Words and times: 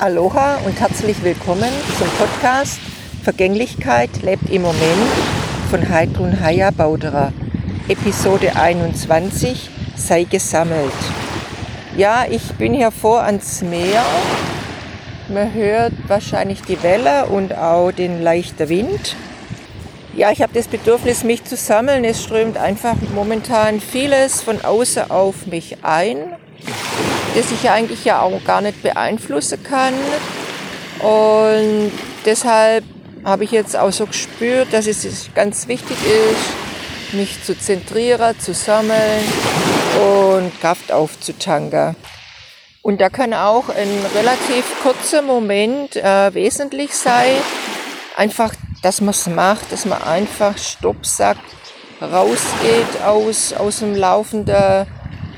Aloha 0.00 0.56
und 0.64 0.80
herzlich 0.80 1.22
willkommen 1.22 1.68
zum 1.98 2.08
Podcast 2.16 2.80
Vergänglichkeit 3.22 4.22
lebt 4.22 4.48
im 4.48 4.62
Moment 4.62 5.10
von 5.68 5.86
Heidrun 5.90 6.40
Haya 6.40 6.70
Bauderer. 6.70 7.34
Episode 7.86 8.56
21 8.56 9.68
Sei 9.96 10.24
gesammelt. 10.24 10.94
Ja, 11.98 12.24
ich 12.30 12.54
bin 12.54 12.72
hier 12.72 12.92
vor 12.92 13.24
ans 13.24 13.60
Meer. 13.60 14.02
Man 15.28 15.52
hört 15.52 15.92
wahrscheinlich 16.08 16.62
die 16.62 16.82
Welle 16.82 17.26
und 17.26 17.54
auch 17.54 17.92
den 17.92 18.22
leichten 18.22 18.70
Wind. 18.70 19.16
Ja, 20.16 20.30
ich 20.30 20.40
habe 20.40 20.54
das 20.54 20.68
Bedürfnis, 20.68 21.24
mich 21.24 21.44
zu 21.44 21.56
sammeln. 21.56 22.06
Es 22.06 22.22
strömt 22.22 22.56
einfach 22.56 22.96
momentan 23.14 23.80
vieles 23.80 24.40
von 24.40 24.64
außen 24.64 25.10
auf 25.10 25.46
mich 25.46 25.76
ein 25.82 26.36
das 27.34 27.50
ich 27.52 27.70
eigentlich 27.70 28.04
ja 28.04 28.20
auch 28.20 28.42
gar 28.44 28.60
nicht 28.60 28.82
beeinflussen 28.82 29.62
kann. 29.62 29.94
Und 31.00 31.92
deshalb 32.24 32.84
habe 33.24 33.44
ich 33.44 33.50
jetzt 33.50 33.76
auch 33.76 33.92
so 33.92 34.06
gespürt, 34.06 34.68
dass 34.72 34.86
es 34.86 35.30
ganz 35.34 35.68
wichtig 35.68 35.96
ist, 36.04 37.14
mich 37.14 37.42
zu 37.42 37.58
zentrieren, 37.58 38.38
zu 38.38 38.54
sammeln 38.54 39.24
und 39.98 40.60
Kraft 40.60 40.92
aufzutanken. 40.92 41.96
Und 42.82 43.00
da 43.00 43.10
kann 43.10 43.34
auch 43.34 43.68
ein 43.68 44.06
relativ 44.14 44.64
kurzer 44.82 45.20
Moment 45.20 45.96
äh, 45.96 46.32
wesentlich 46.32 46.94
sein. 46.94 47.36
Einfach, 48.16 48.54
dass 48.82 49.00
man 49.00 49.10
es 49.10 49.26
macht, 49.26 49.70
dass 49.70 49.84
man 49.84 50.02
einfach 50.02 50.56
Stopp 50.56 51.04
sagt, 51.04 51.42
rausgeht 52.00 53.02
aus, 53.04 53.52
aus 53.52 53.80
dem 53.80 53.94
laufenden 53.94 54.86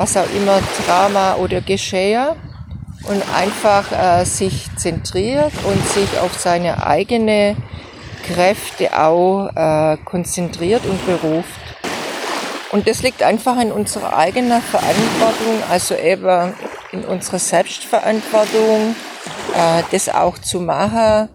was 0.00 0.16
auch 0.16 0.30
immer, 0.34 0.62
Drama 0.86 1.34
oder 1.34 1.60
Geschehe 1.60 2.34
und 3.04 3.22
einfach 3.36 3.92
äh, 3.92 4.24
sich 4.24 4.74
zentriert 4.76 5.52
und 5.64 5.86
sich 5.88 6.18
auf 6.20 6.38
seine 6.38 6.86
eigene 6.86 7.54
Kräfte 8.26 8.98
auch 8.98 9.50
äh, 9.54 9.98
konzentriert 10.02 10.86
und 10.86 11.04
beruft. 11.04 11.60
Und 12.72 12.88
das 12.88 13.02
liegt 13.02 13.22
einfach 13.22 13.60
in 13.60 13.72
unserer 13.72 14.16
eigenen 14.16 14.62
Verantwortung, 14.62 15.62
also 15.70 15.94
eben 15.94 16.54
in 16.92 17.04
unserer 17.04 17.38
Selbstverantwortung, 17.38 18.96
äh, 19.54 19.82
das 19.90 20.08
auch 20.08 20.38
zu 20.38 20.60
machen, 20.60 21.28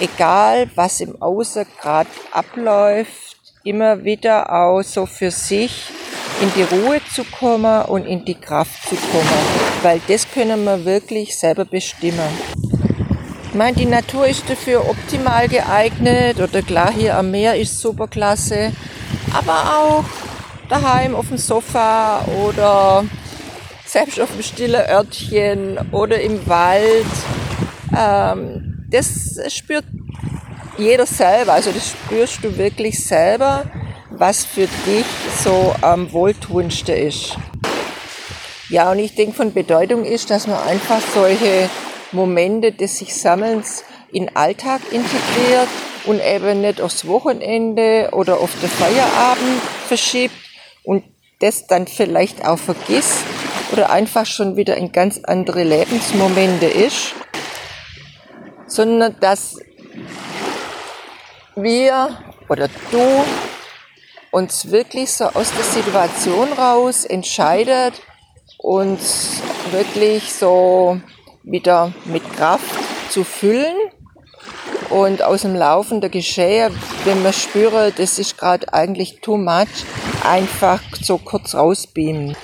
egal 0.00 0.68
was 0.74 1.00
im 1.00 1.22
Außen 1.22 1.66
gerade 1.80 2.10
abläuft, 2.32 3.36
immer 3.62 4.02
wieder 4.02 4.52
auch 4.52 4.82
so 4.82 5.06
für 5.06 5.30
sich 5.30 5.92
in 6.40 6.50
die 6.54 6.62
Ruhe 6.62 7.00
zu 7.14 7.22
kommen 7.24 7.82
und 7.82 8.06
in 8.06 8.24
die 8.24 8.34
Kraft 8.34 8.88
zu 8.88 8.96
kommen, 8.96 9.28
weil 9.82 10.00
das 10.08 10.30
können 10.30 10.64
wir 10.64 10.84
wirklich 10.84 11.36
selber 11.38 11.64
bestimmen. 11.64 12.28
Ich 13.48 13.54
meine, 13.54 13.76
die 13.76 13.86
Natur 13.86 14.26
ist 14.26 14.48
dafür 14.48 14.88
optimal 14.88 15.48
geeignet 15.48 16.40
oder 16.40 16.62
klar 16.62 16.92
hier 16.92 17.18
am 17.18 17.30
Meer 17.30 17.56
ist 17.56 17.78
super 17.78 18.08
klasse, 18.08 18.72
aber 19.34 19.52
auch 19.52 20.04
daheim 20.68 21.14
auf 21.14 21.28
dem 21.28 21.36
Sofa 21.36 22.24
oder 22.46 23.04
selbst 23.84 24.20
auf 24.20 24.30
dem 24.30 24.42
stillen 24.42 24.88
Örtchen 24.88 25.78
oder 25.90 26.20
im 26.20 26.46
Wald. 26.46 27.06
Ähm, 27.96 28.86
das 28.88 29.38
spürt 29.48 29.84
jeder 30.78 31.06
selber, 31.06 31.54
also 31.54 31.70
das 31.72 31.90
spürst 31.90 32.42
du 32.42 32.56
wirklich 32.56 33.04
selber 33.04 33.64
was 34.10 34.44
für 34.44 34.68
dich 34.86 35.06
so 35.42 35.74
am 35.80 36.12
wohltuendsten 36.12 36.96
ist. 36.96 37.36
Ja, 38.68 38.90
und 38.90 38.98
ich 38.98 39.14
denke, 39.14 39.34
von 39.34 39.52
Bedeutung 39.52 40.04
ist, 40.04 40.30
dass 40.30 40.46
man 40.46 40.58
einfach 40.58 41.00
solche 41.14 41.68
Momente 42.12 42.72
des 42.72 42.98
sich 42.98 43.14
Sammelns 43.14 43.84
in 44.12 44.34
Alltag 44.36 44.80
integriert 44.90 45.68
und 46.04 46.20
eben 46.24 46.60
nicht 46.60 46.80
aufs 46.80 47.06
Wochenende 47.06 48.10
oder 48.12 48.38
auf 48.38 48.50
den 48.60 48.70
Feierabend 48.70 49.62
verschiebt 49.86 50.34
und 50.84 51.04
das 51.40 51.66
dann 51.66 51.86
vielleicht 51.86 52.46
auch 52.46 52.58
vergisst 52.58 53.18
oder 53.72 53.90
einfach 53.90 54.26
schon 54.26 54.56
wieder 54.56 54.76
in 54.76 54.92
ganz 54.92 55.20
andere 55.24 55.62
Lebensmomente 55.62 56.66
ist, 56.66 57.14
sondern 58.66 59.16
dass 59.20 59.58
wir 61.56 62.18
oder 62.48 62.68
du 62.90 63.24
uns 64.30 64.70
wirklich 64.70 65.12
so 65.12 65.24
aus 65.24 65.52
der 65.52 65.64
Situation 65.64 66.52
raus 66.52 67.04
entscheidet, 67.04 67.94
uns 68.58 69.42
wirklich 69.70 70.32
so 70.32 71.00
wieder 71.42 71.92
mit 72.04 72.22
Kraft 72.36 72.78
zu 73.10 73.24
füllen 73.24 73.74
und 74.90 75.22
aus 75.22 75.42
dem 75.42 75.54
Laufen 75.54 76.00
der 76.00 76.10
Geschehe, 76.10 76.70
wenn 77.04 77.22
man 77.22 77.32
spüre, 77.32 77.92
das 77.96 78.18
ist 78.18 78.38
gerade 78.38 78.72
eigentlich 78.72 79.20
too 79.20 79.36
much, 79.36 79.84
einfach 80.24 80.80
so 81.00 81.18
kurz 81.18 81.54
rausbeamen. 81.54 82.36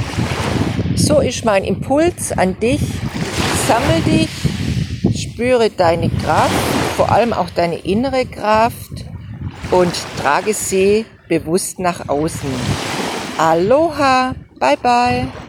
So 0.97 1.21
ist 1.21 1.45
mein 1.45 1.65
Impuls 1.65 2.33
an 2.37 2.59
dich. 2.59 2.81
Sammel 3.69 4.01
dich, 4.03 5.21
spüre 5.21 5.71
deine 5.71 6.09
Kraft, 6.09 6.55
vor 6.97 7.11
allem 7.11 7.33
auch 7.33 7.51
deine 7.51 7.79
innere 7.79 8.25
Kraft 8.27 9.06
und 9.71 9.93
trage 10.21 10.55
sie 10.55 11.07
bewusst 11.29 11.79
nach 11.79 12.09
außen. 12.09 12.51
Aloha, 13.39 14.35
bye 14.59 14.77
bye. 14.77 15.29